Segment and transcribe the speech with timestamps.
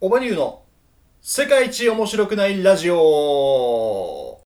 [0.00, 0.62] オバニューの
[1.20, 4.40] 世界一面白くないラジオ。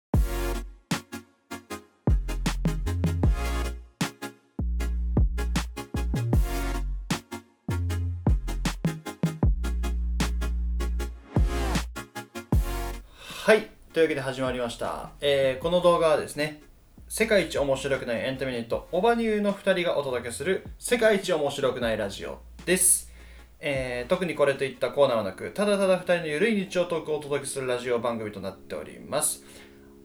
[13.45, 13.69] はい。
[13.93, 16.63] というわけで始まりました、えーこの動画はですね
[17.09, 23.10] 世界一面白くないエンタメネットオバニューの2人がお届けする世界一面白くないラジオです、
[23.61, 29.45] えー特にこれといったコーナーはなくただただ2人のゆるい日常トークをお届けするラジオ番組となっております。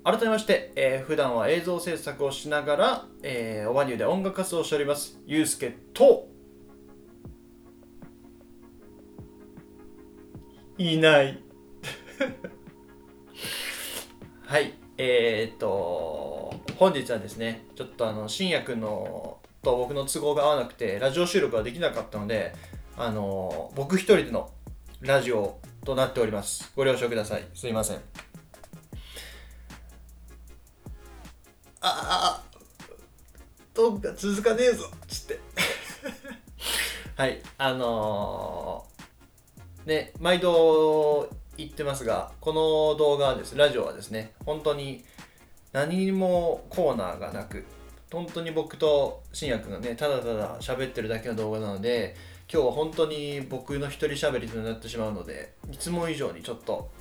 [0.03, 6.27] 改めまして、えー普段は映像制作をしながら、えーオバニューで音楽活動をしておりますゆうすけと
[10.77, 11.41] いない。
[14.45, 22.53] はい、えー、っと、本日はですね、ちょっとあの、信也くんのと僕の都合が合わなくて、ラジオ収録ができなかったので、
[22.97, 24.51] あの、僕一人の
[25.01, 26.71] ラジオとなっております。
[26.75, 27.47] ご了承ください。
[27.53, 27.97] すいません。
[31.81, 32.43] ああ、
[33.73, 35.39] トークが続かねえぞつって。
[37.15, 38.95] はい、あのー
[39.85, 45.05] ね、毎度言ってますが、この動画はです、ラジオはですね、本当に
[45.73, 47.65] 何もコーナーがなく、
[48.11, 52.15] 本当に僕と信也くんがね、ただただ喋ってるだけの動画なので、
[52.51, 56.91] 今日は本当に僕の一人喋りとなってしまうので、いつも以上にちょっと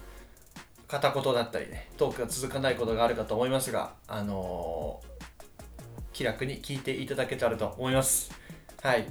[0.88, 5.14] 片言だったりね、トークが続かないことがあるかと思いますが、あのー
[6.12, 8.30] 気楽に聞いていただけたらと思います。
[8.80, 9.04] はい。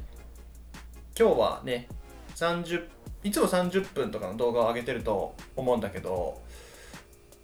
[1.20, 1.89] 今日はね、
[2.36, 2.88] 30
[3.23, 6.42] いつも30分とかの動画を上げてると思うんだけど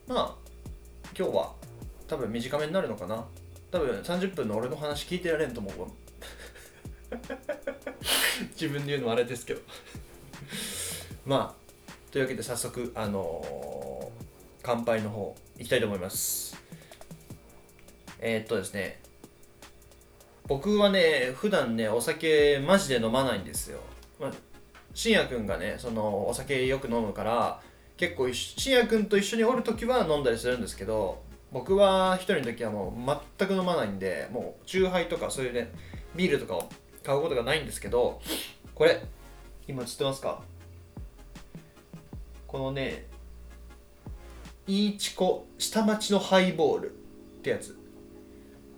[0.08, 0.36] まあ
[1.18, 1.54] 今日は
[2.08, 3.26] 多分短めになるのかな
[3.72, 5.74] 多分30分の俺の話聞いてられんと思う
[8.60, 9.62] 自分で言うのもあれですけど。
[11.26, 14.20] まあというわけで早速あのー
[14.62, 16.58] 乾杯の方いきたいと思います。
[18.20, 19.00] えーっとですね
[20.48, 23.80] 僕はね普段ねお酒マジで飲まないんですよ、
[24.20, 24.34] まあ
[24.94, 27.62] 信也くんがねそのお酒よく飲むから
[27.96, 35.72] 結構一緒信也くんと一緒におる時は飲んだりするんですけど僕は一人の時はもう全く飲まないんでもうチューハイとかそういうね
[36.16, 36.70] ビールとかを
[37.04, 38.22] 買うことがないんですけど
[38.76, 39.02] これ
[39.68, 40.42] 今知ってますか？
[42.48, 43.06] このね
[44.68, 46.94] イーチコ下町のハイボールっ
[47.42, 47.78] てやつ。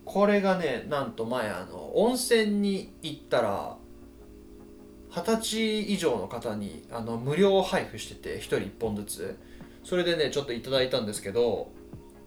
[0.06, 3.78] これがねなんと前あの温泉に行ったら
[5.10, 9.38] 二十歳以上の方にあの無料配布してて1人1本ずつ。
[9.84, 11.72] それでねちょっといただいたんですけど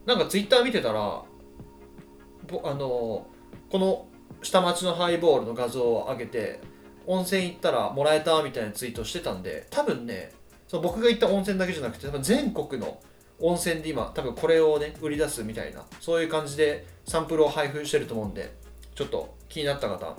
[0.06, 1.24] なんかツイッター見てたらあ
[2.48, 3.26] の
[3.70, 4.06] この
[4.44, 6.60] 下町のハイボールの画像を上げて
[7.06, 10.32] 温泉行ったらもらえたみたいなツイートしてたんで多分ね
[10.68, 13.00] その僕が行った温泉だけじゃなくて多分全国の
[13.40, 18.54] 温泉で今多分これをね売り出すみたいなそういう感じでサンプルを配布してると思うんで
[18.94, 20.16] ちょっと気になった方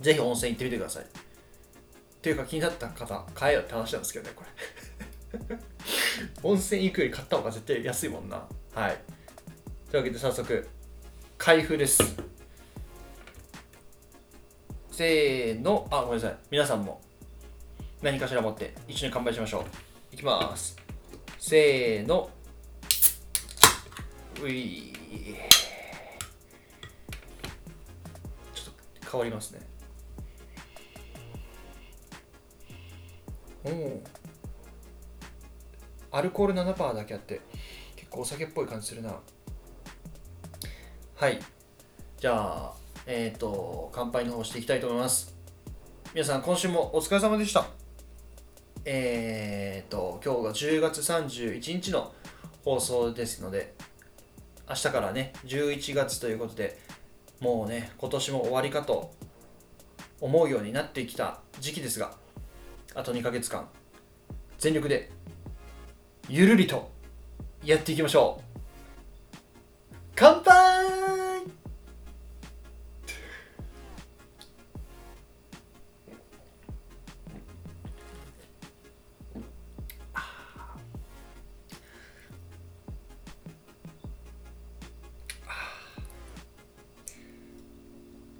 [0.00, 1.04] ぜひ温泉行ってみてください。
[1.04, 1.06] っ
[2.20, 5.56] ていうか気になった方買えよって話なんですけどねこれ。
[6.42, 8.46] 温泉行くより買った方が絶対安いもんな。
[8.74, 8.98] はい。
[9.90, 10.68] というわけで早速
[11.38, 12.02] 開封です。
[14.98, 15.86] せーの。
[15.92, 16.36] あごめんなさい。
[16.50, 17.00] 皆さんも。
[18.02, 19.64] 何かしら持って一緒に乾杯しましょう。
[20.12, 20.76] いきます。
[21.38, 22.28] せーの。
[24.42, 24.92] うい。
[28.52, 29.60] ちょっと変わりますね。
[33.66, 34.04] うん。
[36.10, 37.40] アルコール7%だけあって
[37.94, 39.14] 結構お酒っぽい感じするな。
[41.14, 41.38] はい。
[42.18, 42.77] じゃあ
[43.10, 45.34] えっ、と乾杯の方していきたいと思います。
[46.12, 47.66] 皆さん今週もお疲れ様でした。
[48.84, 52.12] えっ、と今日が10月31日の
[52.66, 53.74] 放送ですので
[54.68, 56.78] 明日からね11月ということで
[57.40, 59.14] もうね今年も終わりかと
[60.20, 62.12] 思うようになってきた時期ですが
[62.94, 63.68] あと2ヶ月間
[64.58, 65.10] 全力で
[66.28, 66.90] ゆるりと
[67.64, 68.44] やっていきましょう。
[70.14, 71.27] 乾杯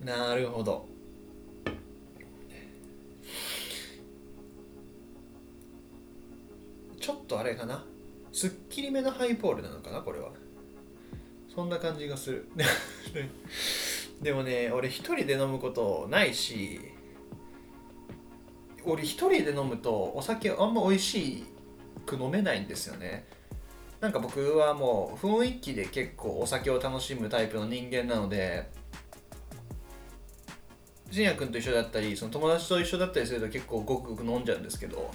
[0.09, 0.87] なるほど。
[6.99, 7.85] ちょっとあれかな？
[8.33, 10.31] すっきりめのハイボールなのかなこれは？
[11.55, 12.49] そんな感じがする。
[14.23, 16.81] でもね俺一人で飲むことないし
[18.85, 21.45] 俺一人で飲むとお酒あんま美味し
[22.07, 23.27] く飲めないんですよね。
[24.01, 28.71] なんか僕はもう雰囲気で結構お酒を楽しむタイプの人間なので
[31.11, 35.11] 仁也君と一緒だったりその友達と一緒だったりすると結構ごくごく飲んじゃうんですけど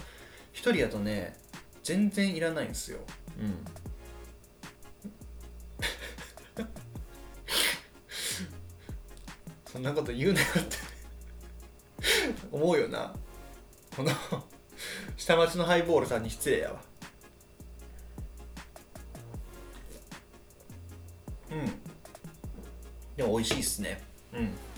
[0.52, 1.36] 一人だとね
[1.82, 2.98] 全然いらないんですよ。
[3.38, 3.58] うん。
[9.70, 10.76] そんなこと言うなよって。
[12.50, 13.14] 思うよな。
[13.94, 14.10] この
[15.18, 16.80] 下町のハイボールさんに失礼やわ。
[21.50, 21.66] うん。
[23.14, 24.02] でも美味しいっすね。
[24.32, 24.73] うん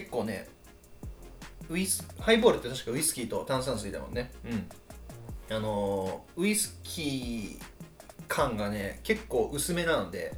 [0.00, 0.48] 結構ね
[1.68, 4.32] ウイスハイボールって確かウイスキーと炭酸水だもんね。
[4.44, 4.68] うん。
[5.54, 7.58] あのーウイスキー
[8.26, 10.32] 感がね結構薄めなので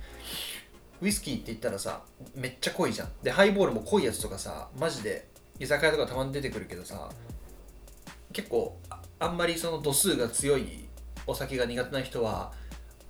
[1.00, 2.03] ウイスキーって言ったらさ
[2.35, 3.09] めっちゃ濃いじゃん。
[3.23, 5.29] でハイボールも濃いやつとかさマジで
[5.59, 7.09] 居酒屋とかたまに出てくるけどさ
[8.32, 10.88] 結構ああんまりその度数が強い
[11.26, 12.53] お酒が苦手な人は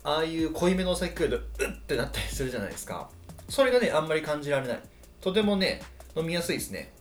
[0.05, 3.09] ああいう濃いめのお酒食うとうってなったりするじゃないですか。
[3.49, 4.81] それがねあんまり感じられない。
[5.21, 5.81] とてもね
[6.15, 6.93] 飲みやすいですね。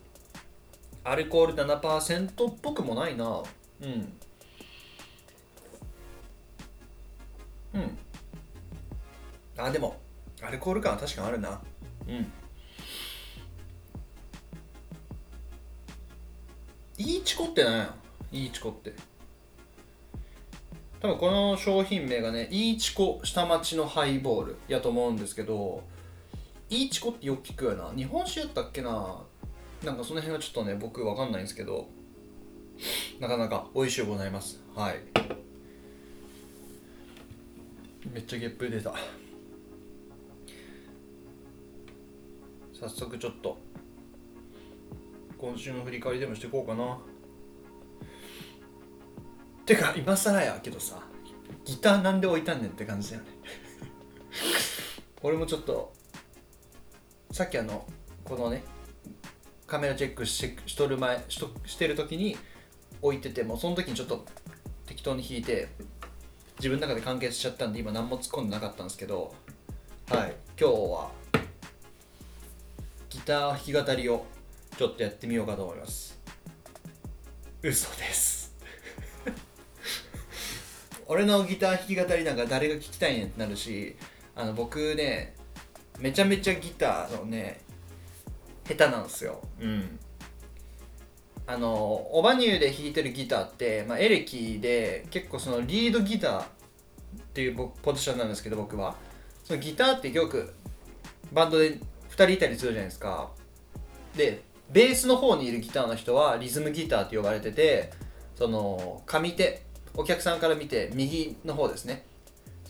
[1.03, 3.43] アルコール7%っぽくもないな。
[3.81, 4.13] うん。
[7.73, 7.97] うん。
[9.57, 9.97] あでも
[10.41, 11.61] アルコール感は確かにあるな。
[12.07, 12.31] うん。
[16.97, 17.95] いいチコってなんや？
[18.31, 18.93] いいチコって。
[20.99, 25.83] 多分この商品名がねいいチコ下町のハイボールやと思うんですけど
[26.71, 27.91] いいチコってよく聞くよな。
[27.93, 29.21] 日本酒やったっけな。
[29.83, 31.89] なんかその辺はちょっとね僕わかんないんですけど。
[33.19, 34.61] なかなか美味しゅうございます。
[34.73, 34.95] はい。
[38.09, 38.95] めっちゃゲップ出た。
[42.73, 43.57] 早速ちょっと。
[45.37, 46.99] 今週の振り返りでもしていこうかな。
[49.65, 51.03] てか今更やけどさ
[51.65, 53.29] ギターなんで置いたんねんって感じだよね。
[55.21, 55.99] 俺もちょっと
[57.31, 57.85] さっきあの
[58.25, 58.63] このね
[59.65, 62.37] カメラチェックししとる前しとしてる時に
[63.01, 64.25] 置いててもその時にちょっと
[64.85, 65.69] 適当に弾いて
[66.57, 69.33] 自分の中で完結しちゃったんで今何も突っ込んでなかったんですけど
[70.09, 71.09] はい今日は
[73.09, 74.25] ギター弾き語りを
[74.77, 76.19] ちょっとやってみようかと思います。
[77.61, 78.55] 嘘です。
[81.07, 83.95] 俺のギター弾き語りなんか誰が聞きたいねんってなるし
[84.35, 85.35] あの僕ね
[86.01, 87.61] めちゃめちゃギターのね
[88.67, 89.41] 下手なんですよ。
[89.59, 89.99] うん。
[91.47, 91.69] あの
[92.13, 96.45] オバニューで弾いてるギターって、まあ、エレキで結構そのリードギターっ
[97.33, 98.95] ていう僕ポジションなんですけど僕は。
[99.43, 100.53] そのギターってよく
[101.33, 101.79] バンドで2
[102.13, 103.31] 人いたりするじゃないですか。
[104.15, 107.91] でベースの方にいるギターの人はリズムギターって呼ばれてて
[108.35, 109.63] その上手
[109.93, 112.05] お客さんから見て右の方ですね。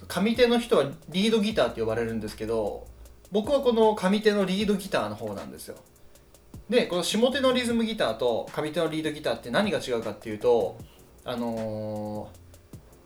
[0.07, 2.87] 上手の人はリードギターって呼ばれるんですけど
[3.31, 5.75] 僕はこの上手のリードギターの方なんですよ。
[6.69, 10.77] でこの下手のリズムギターと上手のリードギターって何が違うかっていうと
[11.25, 12.41] あのー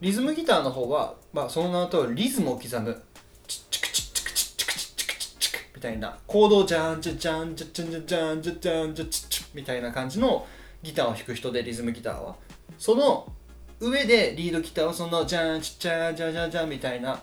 [0.01, 3.01] リズムギターの方は、まあ、その名の通りリズムを刻む
[3.47, 10.45] チッチクチッチクチッチクチッチクチッチクみたいなコードをジャンジャジャンジャジャンジャジャンジャジャンジャチッチみたいな感じの
[10.83, 12.35] ギターを弾く人でリズムギターは
[12.77, 13.31] その
[13.79, 17.21] 上でリードギターはそのジャンチッチャンジャジャジャみたいな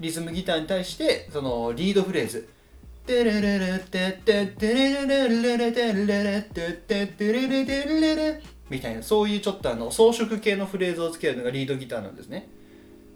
[0.00, 2.48] リズムギターに対してそのリードフレーズ。
[3.06, 12.48] テレレレテテテレレレレレテレレテテテレレテレレみたいなそういうちょっとあの装飾系のフレーズをつけるのがリードギターなんですね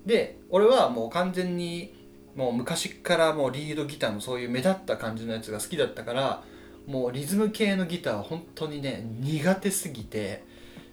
[0.06, 1.92] で俺はもう完全に
[2.36, 6.44] もう昔からもうリードギターのそういう目立った感じのやつが好きだったから
[6.86, 10.44] もうリズム系のギターは本当にね苦手すぎて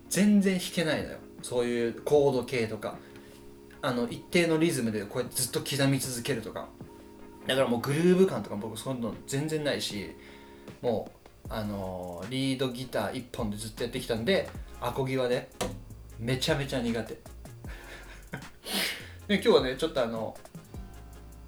[0.09, 2.97] 全然弾けないのよそういうコード系とか
[3.81, 6.67] あの一定のリズムでこうやってずっと刻み続けるとか。
[7.47, 10.13] だからもうグルーヴ感とか僕そういうの全然ないし
[10.81, 11.09] も
[11.45, 14.49] うあのーリードギター1本でずっとやってきたんで
[14.81, 15.47] アコギはね
[16.19, 17.13] めちゃめちゃ苦手。
[19.27, 20.35] で今日はねちょっとあの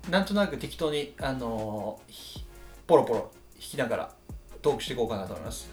[0.10, 2.40] なんとなく適当にあのー
[2.88, 4.14] ポロポロ弾きながら
[4.62, 5.70] トークしていこうかなと思います。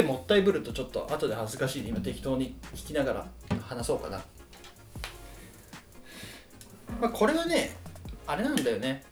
[0.00, 3.26] でもったいぶるとちょっと後で恥ずかしいんで今適当に弾きながら
[3.60, 4.16] 話そうかな。
[6.98, 7.76] まあこれはね
[8.26, 9.04] あれなんだよね。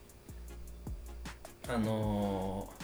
[1.68, 2.78] あのー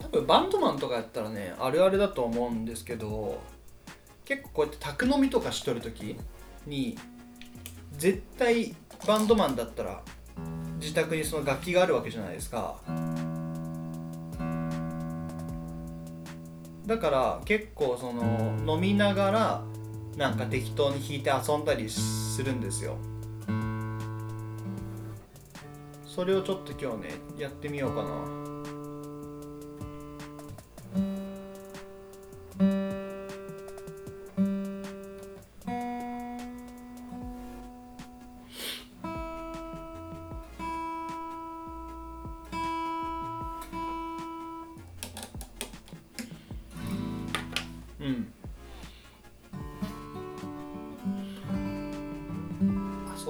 [0.00, 3.40] 多分バンドマンとかやったらねあるあるだと思うんですけど
[4.24, 6.16] 結構こうやって宅飲みとかしとる時
[6.66, 6.98] に
[7.96, 8.74] 絶対
[9.06, 10.02] バンドマンだったら
[10.86, 12.76] 自宅にその楽器があるわけじゃないですか。
[16.86, 19.64] だから結構その飲みながら
[20.16, 22.96] なんか適当に弾いて遊んだりするんですよ。
[26.06, 28.45] それをちょっと今日ねやってみようかな。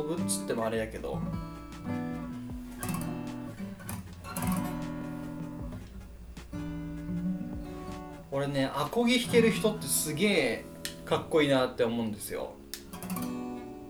[0.07, 1.19] ぶっつってもあれやけど。
[8.31, 10.65] 俺ねアコギ弾ける人ってすげえ
[11.07, 12.53] かっこいいなって思うんですよ。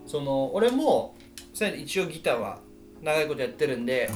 [0.05, 1.15] その俺も
[1.53, 2.59] 一応ギターは
[3.01, 4.09] 長いことやってるんで。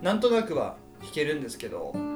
[0.00, 2.11] なんとなくは弾けるんですけど。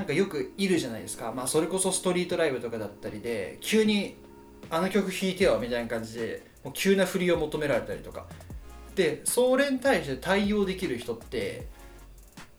[0.00, 4.16] なんかよくいるじゃないですか、まあ、それこそストリートライブとかだったりで急に
[4.70, 8.26] 「あの曲弾いてよ」みたいな感じでもう急な振りを求められたりとか。
[8.94, 11.66] でそれに対して対応できる人って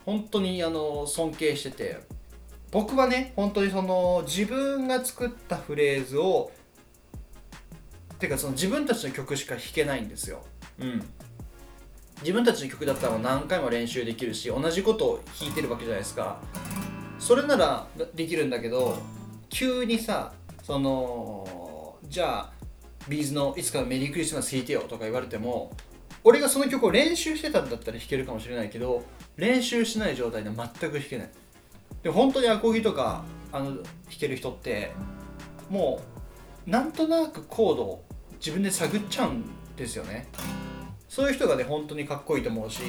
[0.05, 1.97] 本当にあの尊敬してて
[2.71, 6.51] 僕はね本当にその自分が作ったフレーズを
[8.19, 10.43] てかその自分たちの曲しか弾けないんですよ。
[10.79, 11.03] うん。
[12.21, 16.39] 自分たちの曲だったら何回も練習できるし同じことを弾いてるわけじゃないですか。
[17.21, 18.97] それならできるんだけど
[19.49, 22.51] 急にさそのじゃあ
[23.07, 25.71] ビーズのいつかのメリークリスマス弾いてよとか言われても
[26.23, 29.03] 俺がその曲を練習してたんだったら弾けるかもしれないけど
[29.37, 31.29] 練習しない状態で全く弾けない。
[32.03, 33.83] で本当にアコギとかあの弾
[34.19, 34.91] ける人って
[35.69, 36.01] も
[36.67, 40.27] うなんとなくコードを自分で探っちゃうんですよね。
[41.07, 42.81] そういう人がね本当にかっこいいと思うし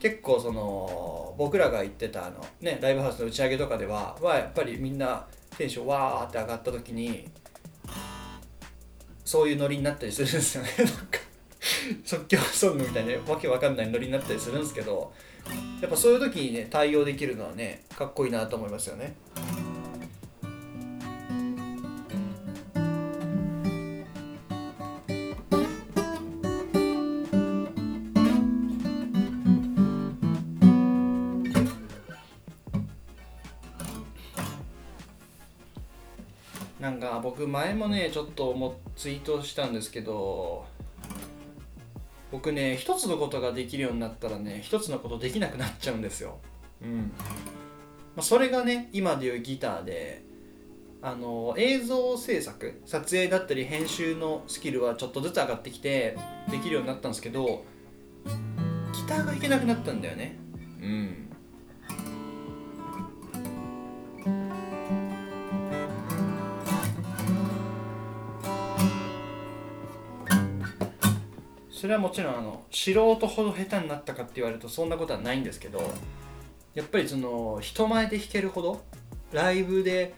[0.00, 5.26] 結構その僕らが行ってたあの、ね、ライブハウスの打ち上げとかでははやっぱりみんな
[5.56, 7.28] テンションわーって上がった時に
[9.24, 11.20] そういうノリになったりするんですよね なんか
[12.04, 15.12] 即興ソングみたいなわけわかんないノリになったりするんですけど
[15.80, 19.14] やっぱそういう時にね対応できるのはねかっこいいなと思いますよね。
[37.18, 40.64] 僕前もねちょっともツイートしたんですけど
[42.30, 46.38] 僕ね一つのことができるようになったらね一つのことできなくなっちゃうんですよ。
[46.82, 47.12] うん
[48.16, 50.22] まあ、それがね今でいうギターで
[51.02, 56.16] あの映像制作撮影だったり編集のスキルはちょっとずつ上がってきて
[56.50, 57.64] できるようになったんですけど
[58.92, 60.38] ギターがいけなくなったんだよね。
[60.82, 61.29] うん
[71.80, 75.80] それはもちろんあの素人ほど下手になったかって言われるとそんなことはないんですけど
[76.74, 78.84] やっぱりその人前で弾けるほど
[79.32, 80.12] ライブで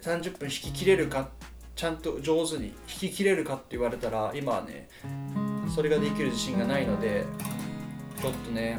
[0.00, 1.28] 30分弾ききれるか
[1.74, 4.88] ちゃんと上手に弾ききれるかって言われたら今はね
[5.74, 7.24] それができる自信がないので
[8.20, 8.78] ちょっとね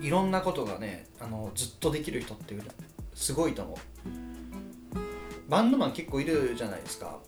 [0.00, 2.70] いろんなことがねあのずっとできる人っていうの
[3.14, 3.76] すごいと思う。
[5.48, 7.20] バンドマン結構いるじゃないですか。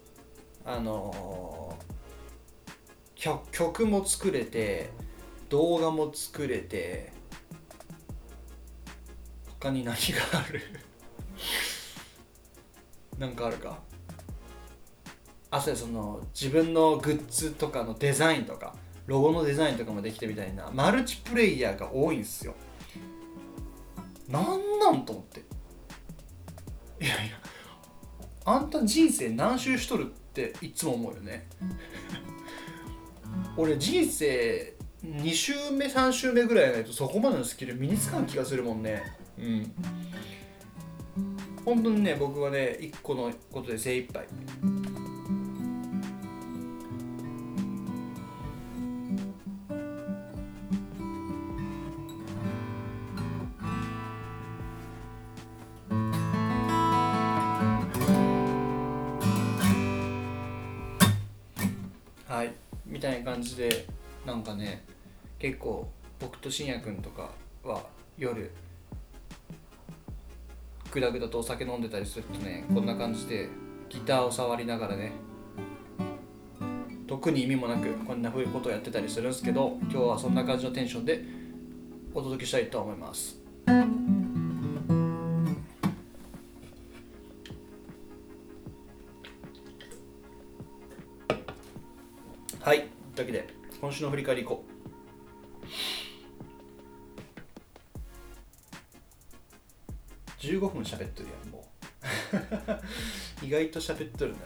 [0.67, 1.79] あの
[3.21, 4.91] 曲も作れて
[5.51, 7.13] 動画も作れて
[9.61, 9.99] 他に何が
[10.33, 10.63] ある？
[13.19, 13.79] なんかあるか？
[15.51, 18.75] あその自分のグッズとかのデザインとか
[19.07, 22.55] ロゴのデザインとかもできてみたいなマルチプレイヤーが多いんすよ。
[24.29, 25.41] なんなんと思って。
[27.05, 27.41] いやいや
[28.45, 31.49] あんた人生何周しとるっていつも思うよね。
[33.61, 34.75] 俺人生
[35.05, 39.03] 2週目3週目ぐらいないとそこまでのスキル身につかん気がするもんね。
[39.39, 39.73] うん。
[41.65, 44.27] 本当にね僕はね1個のことで精一杯
[64.51, 64.83] かね
[65.39, 65.89] 結構
[66.19, 67.31] 僕と信也君とか
[67.65, 67.83] は
[68.19, 68.51] 夜
[70.91, 73.49] グダグダとお酒飲んでたりするとねこんな感じで
[73.89, 75.13] ギターを触りながらね
[77.07, 81.25] 特に意味もなくこんなふうことをやってたりするんですけど今日はそんな感じのテンションで
[82.15, 83.41] お届けしたいと思います。
[93.91, 95.67] 今週の振り返りいこう。
[100.39, 101.67] 15分喋ってるやんも
[103.43, 103.43] う。
[103.45, 104.39] 意外と喋っとるな。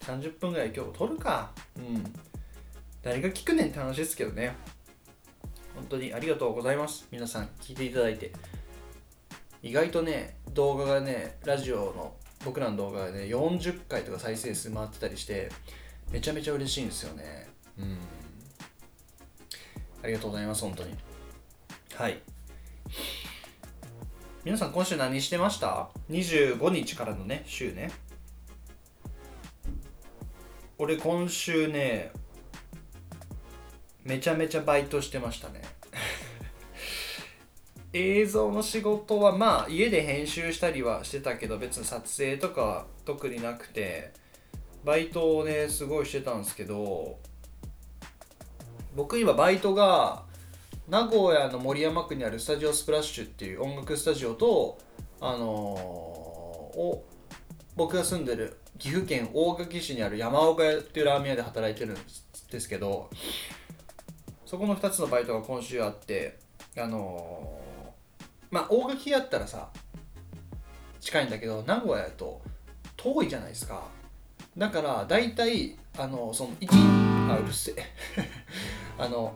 [0.00, 1.50] 30分ぐらい今日撮るか。
[1.78, 2.04] うん。
[3.00, 4.54] 誰が聞くねんって話ですけどね。
[5.74, 7.08] 本当にありがとうございます。
[7.10, 8.30] 皆さん聞いていただいて。
[9.62, 12.14] 意外とね動画がねラジオの
[12.44, 15.50] 僕らの動画がね40回とか再生数回ってたりして
[16.10, 17.48] めちゃめちゃ嬉しいんですよね。
[17.78, 18.19] うん。
[20.02, 20.94] ありがとうございます本当に。
[21.94, 22.20] はい。
[24.42, 27.90] 皆さん今週何してました ?25 日からのね週ね。
[30.78, 32.10] 俺今週ね
[34.02, 35.60] めちゃめちゃバイトしてましたね。
[37.92, 44.12] 映像の仕事はまあ家で編集したりはしてたけど別に撮影とかは特になくて
[44.84, 47.18] バイトをねすごいしてたんですけど
[48.96, 50.24] 僕今バイトが
[50.88, 54.78] 名古屋の守山区にあるスタジオスプラッシュっていう音楽スタジオと
[55.20, 57.04] あのー、を
[57.76, 61.96] 僕が住んでる岐阜県大垣市にある山岡屋っていうラーメン屋で働いてるん
[62.50, 63.10] ですけど
[64.46, 66.38] そこの2つのバイトが今週あって
[66.76, 69.68] あのー、まあ大垣やったらさ
[71.00, 72.40] 近いんだけど名古屋やと
[72.96, 73.84] 遠いじゃないですか。
[74.58, 77.84] だから大体あのその1あうるせえ
[78.98, 79.34] あの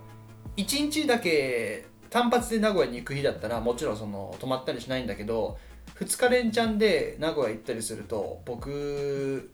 [0.57, 5.59] 1日だけ単発で名古屋に行く日だったらもちろんその泊まったりしないんだけど
[5.99, 9.51] 2日連チャンで名古屋行ったりすると僕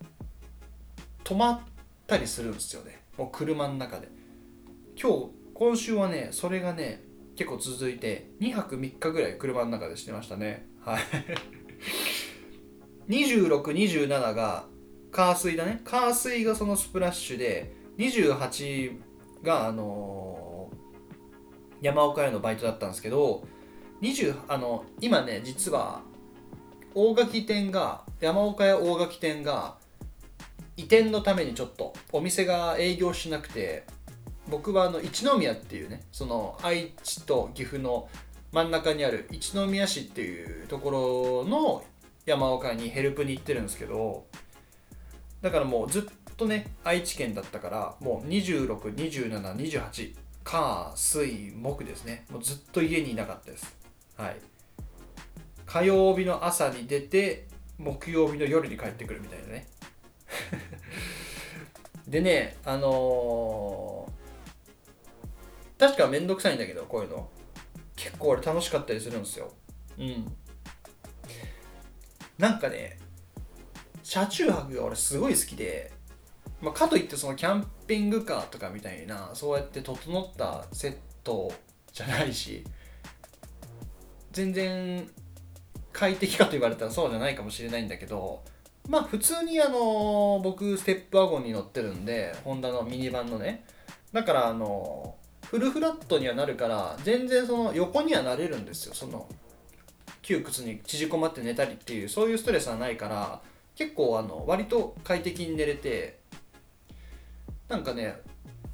[1.25, 1.61] 泊まっ
[2.07, 3.03] たりするんですよね。
[3.17, 4.09] もう車の中で。
[5.01, 7.03] 今日今週はねそれがね
[7.37, 10.67] 結構続いて2泊3日ぐらい車の中でしてましたね。
[10.81, 11.03] はい。
[13.09, 14.67] 2627が
[15.11, 15.81] 火水だね。
[15.85, 18.99] 火水がそのスプラッシュで28
[19.43, 23.45] があのー、山岡屋のバイトだったんですけど
[24.03, 26.03] 20あの今ね実は
[26.95, 29.77] 大垣店が山岡屋大垣店が
[30.77, 33.85] 移転のためにちょっとお店が営業しなくて
[34.49, 38.09] 僕はあの一宮っていうねその愛知と岐阜の
[38.53, 41.85] 真ん中にある一宮市っていうところの
[42.27, 44.25] 山岡にヘルプに行ってるんですけど
[45.43, 46.03] だからもうずっ
[46.41, 52.25] とね愛知県だったからもう262728火水木ですね。
[52.31, 53.77] もうずっと家にいなかったです。
[54.17, 54.37] はい。
[55.67, 57.47] 火曜日の朝に出て
[57.79, 59.69] 木曜日の夜に帰ってくるみたいなね。
[62.09, 67.29] でねあのー、確かめんどくさいんだけどこういうの。
[67.97, 69.53] 結構俺楽しかったりするんですよ。
[69.99, 70.35] うん。
[72.39, 72.99] なんかね
[74.03, 75.93] 車中泊が俺すごい好きで、
[76.61, 81.53] まあ、かといってそのキャンピングカーとかみたいなそうやって整ったセット
[81.93, 82.65] じゃないし
[84.33, 85.09] 全然
[85.93, 88.43] 快適かと言われたらそうじゃないかもしれないんだけど
[88.89, 93.65] まあ普通にあの僕ステップワゴンに乗ってるんでホンダのミニバンのね
[94.13, 95.15] だからあの
[95.47, 98.95] フルフラットにはなるから全然その横にはなれるんですよ。
[98.95, 99.27] その
[100.23, 103.41] 窮屈に縮こまって寝たりっていうそういうストレスはないから
[103.75, 106.20] 結構あの割と快適に寝れて
[107.71, 108.21] なんかね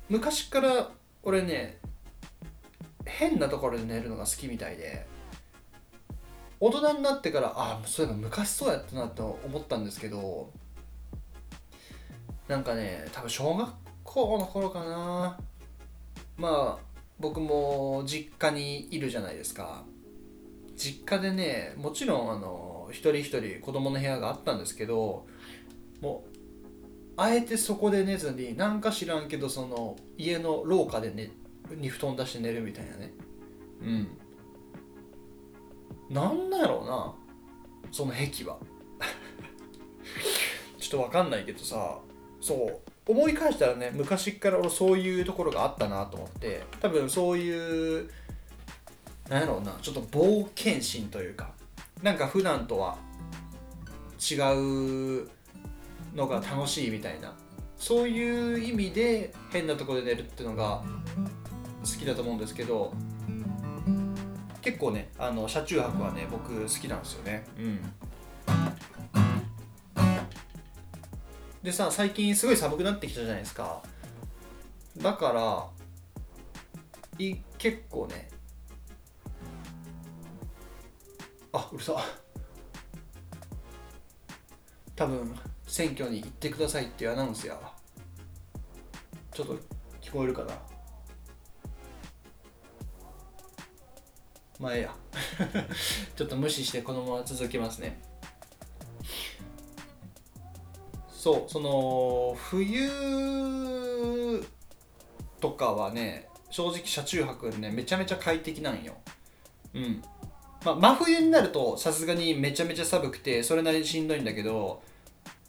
[0.08, 0.90] 昔から
[1.22, 1.78] 俺ね
[3.04, 5.06] 変なところで寝るのが好きみたいで
[6.58, 10.50] 大人になってからああそういえば昔そうやったなと思ったんですけど
[12.48, 13.70] なんかね多分小学
[14.02, 15.38] 校の頃かな。
[16.38, 16.82] まあ
[17.18, 19.84] 僕も実家にいるじゃないですか。
[20.76, 25.26] 実家でねもちろんあの一人一人子供の部屋があったんですけど
[26.00, 26.35] もう
[27.16, 31.30] あえてそこで寝ずになんか知らんけどその家の廊下で、ね、
[31.70, 33.12] に布団出して寝るみたいなね。
[33.82, 34.08] うん。
[36.10, 37.14] なんなんやろうな
[37.90, 38.58] その癖は。
[40.78, 41.98] ちょっとわかんないけどさ
[42.40, 48.10] そう思い返したらね昔から俺そういうところがあったなと思って多分そういう
[49.28, 51.50] なんやろうなちょっと冒険心というか
[52.02, 52.96] なんか普段とは
[54.18, 54.34] 違
[55.22, 55.28] う
[56.16, 57.32] のが楽しいみたいな。
[57.78, 60.82] そういう意味で変なところで寝るっていうのが
[61.82, 62.94] 好きだと思うんですけど
[64.62, 67.44] 結構ねあの車中泊はね僕好きなんですよね。
[67.58, 67.80] うん。
[71.62, 73.82] でさ最近すごい寒くなってきたじゃないですか。
[74.96, 75.68] だから
[77.18, 78.30] い結構ね
[81.52, 82.02] あうるさ
[84.94, 87.58] 多分選挙に行ってくださいっていうアナウンスや
[89.32, 89.58] ちょっと
[90.00, 90.54] 聞こえるかな？
[94.58, 94.94] まあええや。
[96.16, 98.00] ちょっと無視してこのまま続けますね。
[101.10, 102.88] そうその冬
[105.40, 108.94] とかはね正直車中泊ねめちゃめちゃ快適なんよ。
[109.74, 110.02] うん。
[110.64, 114.82] まあ、真冬になるとさすがにめちゃめちゃ寒くてそれなりにしんどいんだけど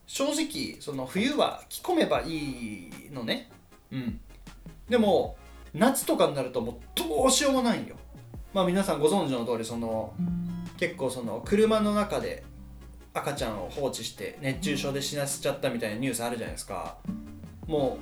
[0.07, 3.49] 正直その冬は着込めばいいのね。
[3.91, 4.19] うん。
[4.89, 5.37] でも
[5.73, 7.95] 夏とかになるともうどうしようもないんよ。
[8.53, 10.13] まあ皆さんご存知の通りその
[10.77, 12.43] 結構その車の中で
[13.13, 16.97] 赤ちゃんを放置して熱中症で死なせちゃったみたいなニュースあるじゃないですか。
[17.67, 17.99] も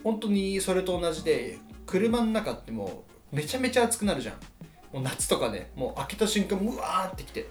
[0.00, 4.34] う本当にそれと同じで車の中ってもうめちゃめちゃ暑くなるじゃん。
[4.94, 7.46] もう夏とかねもう開けた瞬間うわーってきて。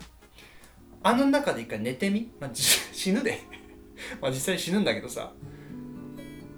[1.06, 3.42] あの中で一回寝てみ、まあ、 死ぬで。
[4.22, 5.34] まあ実際死ぬんだけどさ。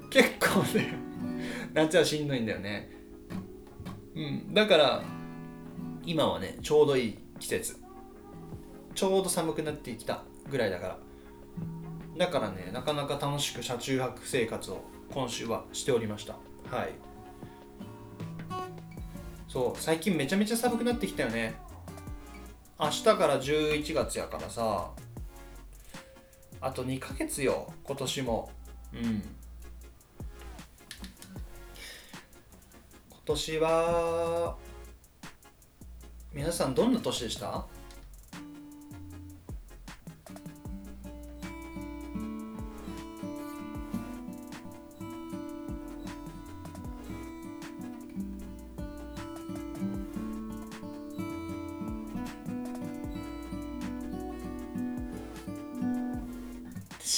[0.09, 0.93] 結構ね
[1.73, 2.89] 夏はしんどいんだよね。
[4.15, 4.53] うん。
[4.53, 5.03] だから
[6.05, 7.77] 今はねちょうどいい季節。
[8.93, 10.99] ちょうど寒くなってきたぐらいだから。
[12.17, 14.79] だからねなかなか楽しく車中泊生活を
[15.11, 16.33] 今週はしておりました。
[16.75, 16.93] はい。
[19.47, 21.55] そう最近めちゃめちゃ寒くなってきたよね。
[22.79, 24.91] 明日から11月やからさ。
[26.61, 28.49] あと2ヶ月よ今年も。
[28.93, 29.01] うん。
[33.09, 34.55] 今年は
[36.31, 37.65] 皆さんどんな年でした？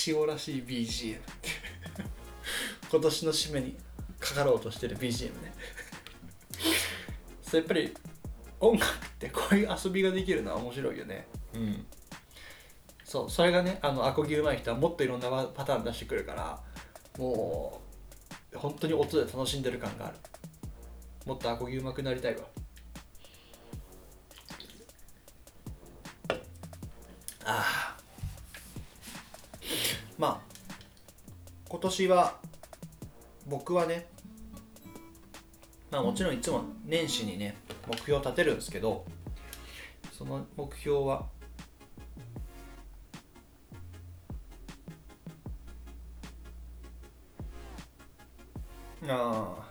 [0.08, 1.20] 塩らしい BGM
[2.90, 3.78] 今年の締めに
[4.20, 5.54] かかろうとしてる BGM ね。
[7.42, 7.94] そうやっぱり
[8.60, 11.28] 音楽ってこういう遊びができるのは面白いよね。
[11.54, 11.86] うん。
[13.04, 16.60] そうそれがねあのアコギ上手い人はもっといろんなパターン出してくるから
[17.18, 17.82] も
[18.54, 20.18] う本当に音で楽しんでる感がある。
[21.26, 22.42] もっとアコギ上手くなりたいわ
[31.78, 32.40] 今年は
[33.46, 34.08] 僕はね
[35.92, 37.56] まあもちろんいつも年始にね
[37.88, 39.06] 目標を立てるんですけど
[40.12, 41.28] その目標は
[49.08, 49.68] ああ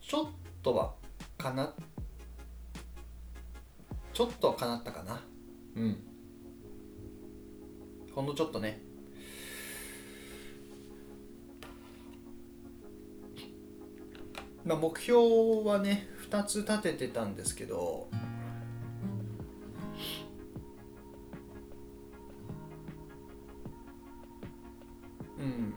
[0.00, 0.26] ちょっ
[0.62, 0.94] とは
[1.36, 1.74] かな
[4.12, 5.20] ちょっとはかなったかな。
[5.76, 5.96] うん。
[8.12, 8.82] ほんのちょっとね。
[14.64, 18.08] まあ、目標はね2つ立ててたんですけど。
[25.38, 25.72] うん。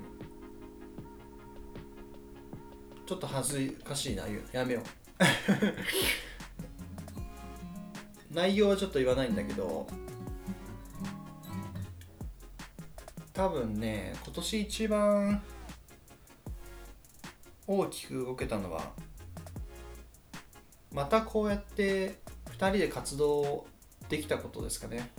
[3.05, 4.83] ちょっと恥ずかしいなやめよう。
[8.33, 9.87] 内容はちょっと言わないんだけど
[13.33, 15.43] 多分ね今年一番
[17.67, 18.91] 大きく動けたのは
[20.91, 22.19] またこうやって
[22.57, 23.65] 2人で活動
[24.09, 25.09] できたことですかね。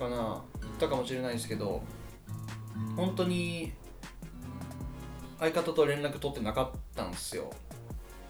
[0.00, 1.82] かな言ったかもしれないですけど
[2.96, 3.72] 本当に
[5.38, 7.50] 相方と連絡取ってなかったんですよ。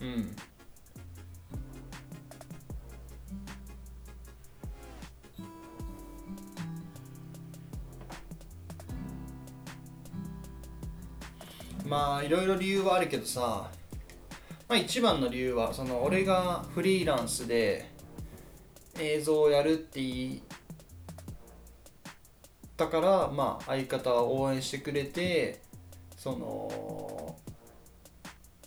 [0.01, 0.37] うん。
[11.85, 13.69] まあいろいろ理由はあるけどさ
[14.69, 17.91] まあ一番の理由はその俺がフリーランスで
[19.01, 20.41] 映像をやるって言
[22.85, 25.61] ったからまあ相方は応援してくれて
[26.17, 27.37] その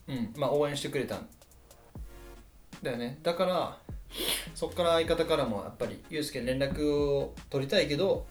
[0.08, 1.28] うんまあ応援してくれたん。
[2.84, 3.18] だよね。
[3.24, 3.78] だから
[4.54, 8.28] そっから相方からもやっぱりユうスケに連絡を取りたいけど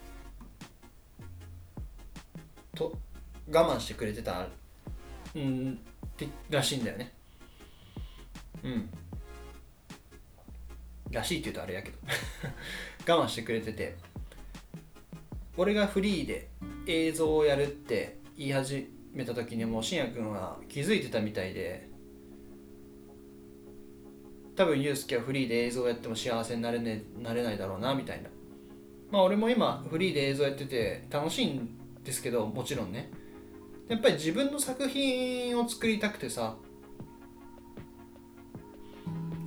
[2.77, 2.97] と
[3.51, 4.47] 我慢してくれてた
[5.35, 5.81] うん
[6.17, 7.13] てらしいんだよね。
[8.63, 8.89] うん。
[11.11, 11.99] らしいって言うとあれやけど。
[13.13, 14.12] 我慢してくれてて。
[15.57, 16.49] 俺がフリーで
[16.87, 21.91] 映像をやるって言い始めた時にもう信也君は気づいてたみたいで
[24.57, 28.29] 多分ユうスケはフリーで映像をやっても幸せになれ,、ね、なれないだろうなみたいな。
[29.11, 31.69] まあ俺も今フリーで映像やってて楽しいん
[32.05, 33.11] ですけどもちろんね。
[33.89, 36.57] やっぱり自分の作品を作りたくてさ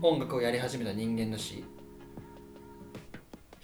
[0.02, 1.63] 音楽をやり始めた人間だし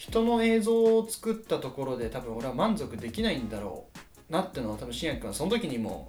[0.01, 3.85] 人の映像を作ったところで多分俺は満足できないんだろ
[4.31, 6.07] うなってのは多分信也君はその時にも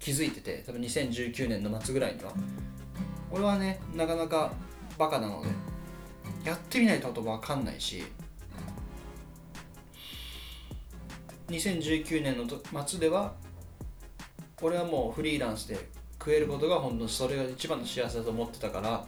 [0.00, 2.32] 気づいてて多分2019年の末ぐらいには。
[3.30, 4.52] 俺はねなかなか
[4.98, 5.48] バカなので
[6.44, 8.02] やってみないと分かんないし
[11.46, 13.34] 2019年の末では
[14.60, 15.78] 俺はもうフリーランスで
[16.18, 19.06] 食えることが本当にそれが一番の幸せだと思ってたから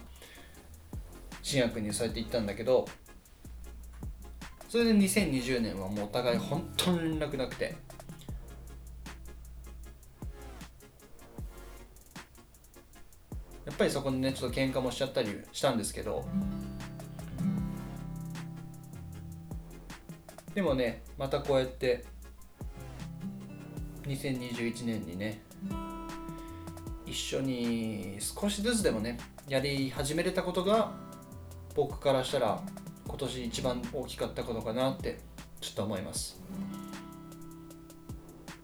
[1.43, 2.87] 信也君にそうやって言ったんだけど
[4.75, 7.77] それで2020年はもうお互い本当に連絡なくて。
[13.65, 16.25] やっぱりそこでねちょっと喧嘩もしちゃったりしたんですけど。
[20.53, 22.03] でもねまたこうやって
[24.03, 25.39] 2021年にね
[27.05, 30.91] 一緒に少しずつでもねやり始めれたことが
[31.73, 32.61] 僕からしたら
[33.07, 35.19] 今年一番大きかったことかなって
[35.61, 36.41] ちょっと思います。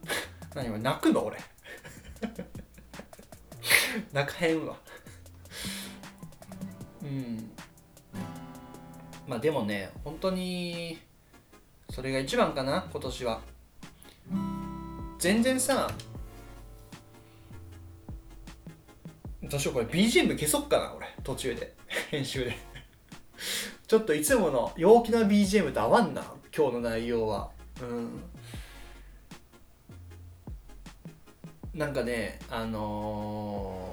[0.53, 1.37] 何今泣くの俺。
[4.11, 4.75] 泣かへんわ。
[7.03, 7.51] うん。
[9.27, 10.99] まあでもね本当に
[11.89, 13.41] それが一番かな今年は。
[15.19, 15.91] 全然さ
[19.43, 19.85] どうしようこれ。
[19.85, 21.07] BGM 消そっかな俺。
[21.23, 21.75] 途中で。
[22.09, 22.70] 編集で。
[23.91, 26.23] ちょっといつもの陽気な BGM と合わんな。
[26.55, 27.49] 今日の内容は。
[27.81, 28.21] うん。
[31.77, 33.83] なんかねあの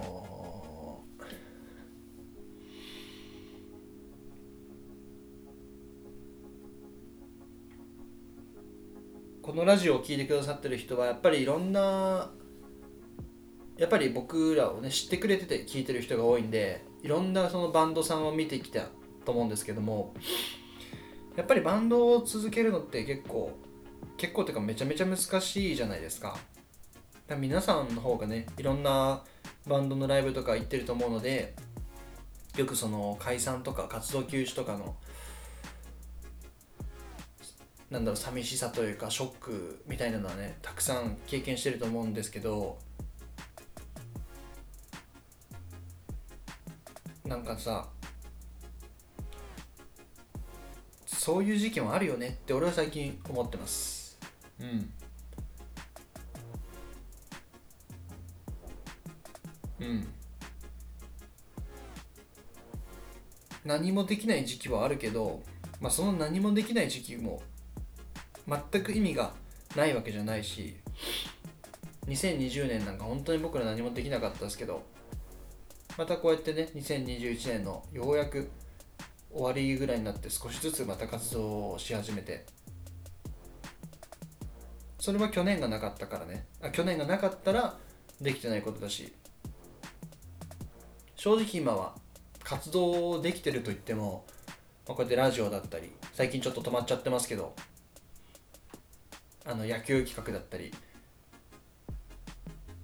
[9.42, 12.30] ー、このラジオを聴いてくださってる人はやっぱりいろんな
[13.76, 18.90] やっぱり僕らをね知ってくれてて聞いてる人が多いんでいろんなそのバンドさんを見てきた
[19.28, 20.14] と思うんですけども
[21.36, 23.52] やっぱりバンドを続けるのって結構
[24.16, 26.38] 結構っていうかめちゃめちゃ難しいじゃないですか。
[27.28, 29.22] か皆さんの方がねいろんな
[29.66, 31.54] バンドのライブとか行ってると思うので
[32.56, 34.96] よくその解散とか活動休止とかの
[37.90, 42.78] なんだろう寂しさというかショックみたいなのはねたくさん経験してると思うんですけど
[47.26, 47.88] なんかさ
[51.28, 54.18] そういう時期もあるよねって俺は最近思ってます。
[54.58, 54.90] うん。
[59.78, 60.06] うん。
[63.62, 65.42] 何もできない時期はあるけど、
[65.82, 67.42] まあ、その何もできない時期も
[68.48, 69.34] 全く意味が
[69.76, 70.76] ないわけじゃないし
[72.06, 74.82] 2020年なんか本当に僕ら何もできなかったですけど
[75.98, 78.48] またこうやってね2021年のようやく
[79.32, 82.46] 終わりぐらいになって少しずつまた活動をし始めて。
[84.98, 86.46] それは去年がなかったからね。
[86.60, 87.76] あ去年がなかったら
[88.20, 89.12] できてないことだし。
[91.18, 91.94] 正直今は
[92.44, 94.24] 活動できてると言っても、
[94.86, 97.54] まあ、こうやってラジオだったり最近ちょっと止まっちゃってますけど
[99.44, 100.72] あの野球企画だったり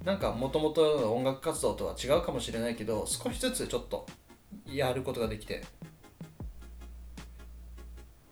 [0.04, 4.04] なんかもともと音楽活動とは違うかもしれないけど少しずつちょっと
[4.66, 5.62] やることができて。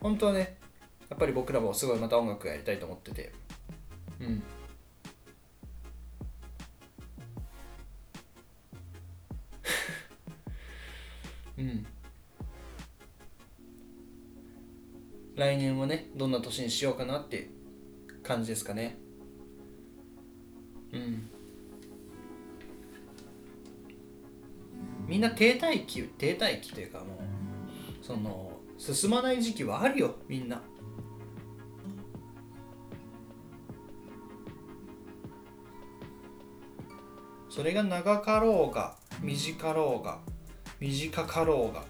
[0.03, 0.57] 本当はね
[1.09, 3.33] やっぱり僕らもすごいまた音楽やりたいと思ってて。
[4.21, 4.43] うん。
[11.59, 11.87] うん。
[15.37, 17.51] 来年はねどんな年にしようかなって
[18.23, 18.97] 感じですかね。
[20.93, 21.29] うん。
[25.07, 27.09] みんな停滞期停滞期というかもう
[28.05, 28.52] その
[28.83, 30.61] 進まない時期はあるよみんな。
[37.49, 40.18] それが長かろうが短かろうが
[40.81, 41.85] 短かろうが。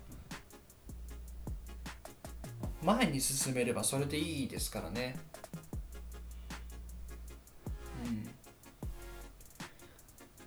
[2.83, 5.19] 前に進めればそれでいいですからね。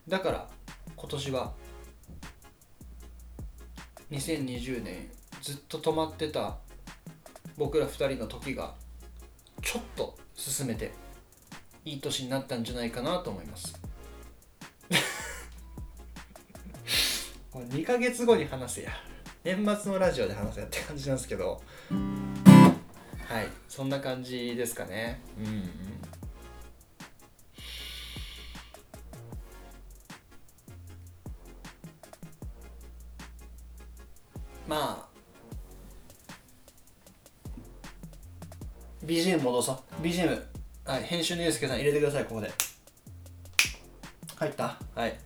[0.08, 0.47] だから
[0.95, 1.53] 今年は
[4.12, 5.14] 2020年
[5.45, 6.58] ずっと止まってた
[7.55, 8.73] 僕ら2人の時が
[9.62, 10.91] ちょっと進めて
[11.86, 13.79] いい年になったんじゃないかなと思います。
[17.53, 18.91] これ2ヶ月後に話せや。
[19.43, 21.62] 年末のラジオで話せやって感じなんですけど。
[23.27, 23.47] はい。
[23.69, 25.21] そんな感じですかね。
[25.38, 25.69] うん
[40.05, 40.39] BGM
[40.85, 42.51] はい編集のゆうすけさん入れてくださいここで。
[44.35, 44.77] 入った？
[44.93, 45.17] はい。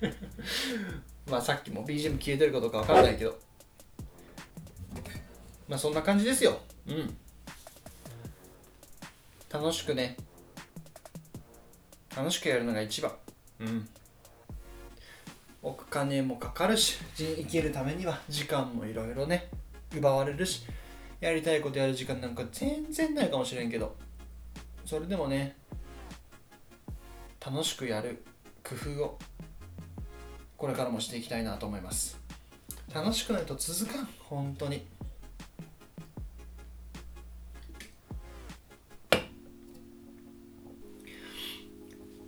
[1.30, 3.38] まあさっきも BGM 消えてるかどうかわからないけど。
[5.68, 6.60] まあそんな感じですよ。
[6.86, 7.16] うん。
[9.48, 10.16] 楽しくね。
[12.14, 13.16] 楽しくやるのが一番。
[13.60, 13.88] うん。
[15.62, 19.48] お金もかかるし生きるためには時間もいろいろね
[19.94, 20.62] 奪われるし
[21.20, 23.94] やりたいことやる時間なんか全然ないかもしれんけど
[24.90, 25.56] それでもね
[27.38, 28.24] 楽しくやる
[28.64, 29.18] 工夫を
[30.56, 32.18] これからもしていきたいなと思います。
[32.92, 34.84] 楽しくないと続かん本当に。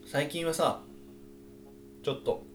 [0.07, 0.83] 最近はさ
[2.05, 2.47] ちょっと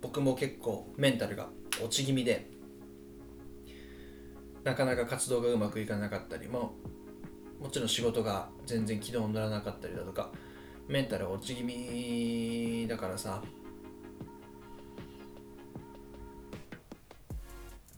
[0.00, 1.50] 僕も結構メンタルが
[1.84, 2.48] 落ち気味で
[4.64, 6.76] なかなか活動がうまくいかなかったりも
[7.60, 10.30] もちろん仕事が全然軌道に乗らなかったりだとか
[10.88, 13.42] メンタル落ち気味だからさ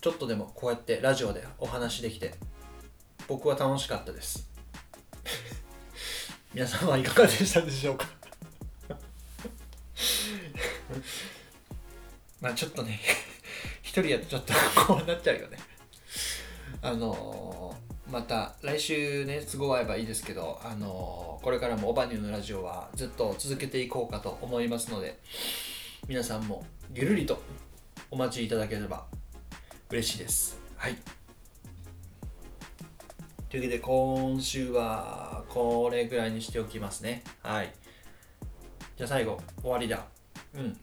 [0.01, 2.35] ちょっとでもこうやってラジオでお話できて
[3.27, 4.49] 僕は楽しかったです。
[6.55, 8.07] 皆さんはいかがでしたでしょうか？
[12.41, 13.01] まあちょっとね
[13.83, 14.55] 一人やとちょっと
[14.87, 15.59] こうなっちゃうよね。
[16.81, 17.48] あのー、
[18.11, 25.19] また来週ね都合合えばいいですけどあのー、これからもオバニューのラジオはずっと続けていこうかと思いますので
[26.09, 27.43] 皆さんもゆるりと
[28.11, 29.05] お待ちいただければ
[29.91, 30.59] 嬉しいです。
[30.77, 30.97] はい。
[33.51, 37.23] というわけで今週はこれぐらいにしておきますね。
[37.43, 37.73] はい。
[38.97, 40.07] じゃあ最後終わりだ。
[40.55, 40.77] うん。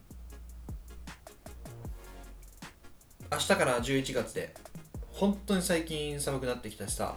[3.32, 4.54] 明日から11月で
[5.16, 7.16] 本当に最近寒くなってきたしさ。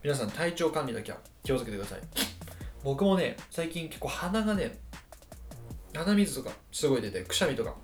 [0.00, 2.00] 皆さん体調管理だけは気をつけてください。
[2.84, 4.78] 僕もね最近結構鼻がね
[5.92, 7.74] 鼻水とかすごい出てくしゃみとか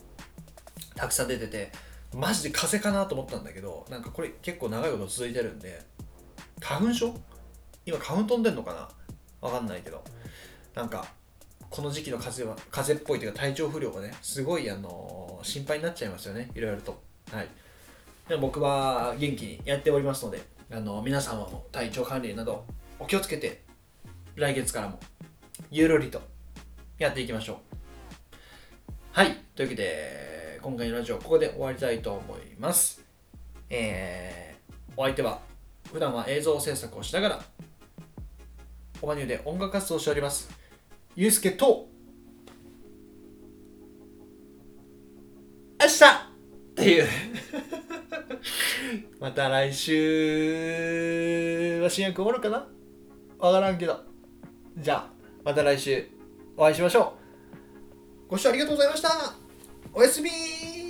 [0.94, 1.72] たくさん出てて
[2.14, 5.82] マジで風邪かなと思ったんだけどなんかこれ結構長いこと続いてるんで
[6.60, 7.12] 花粉症？
[7.84, 8.88] 今花粉飛んでんのかな？
[9.40, 10.04] わかんないけど。
[10.76, 11.04] なんか
[11.68, 16.52] この時期の風は風邪っぽいというか体調不良がねすごいあの心配になっちゃいますよね。
[16.54, 17.02] いろいろと。
[17.32, 17.48] はい。
[18.28, 22.66] で僕は元気にやっておりますのであの皆様も体調管理など
[22.98, 23.62] お気をつけて
[24.36, 25.00] 来月からも
[25.70, 26.20] ゆるりと
[26.98, 27.56] やっていきましょう。
[29.12, 33.02] はいというわけで今回のラジオここで終わりたいと思います。
[33.70, 35.40] えー、お相手は
[35.90, 37.40] 普段は映像制作をしながら
[39.00, 40.48] オバニューで音楽活動をしております
[41.14, 41.88] ゆうすけと
[45.80, 47.06] 明日っていう。
[49.20, 50.00] また来週
[51.82, 52.66] は新薬おるかな？
[53.38, 54.04] わからんけど。
[54.76, 55.10] じゃあ
[55.44, 56.06] また来週
[56.56, 57.14] お会いしましょ
[58.26, 58.30] う。
[58.30, 59.08] ご視聴ありがとうございました。
[59.92, 60.87] おやすみ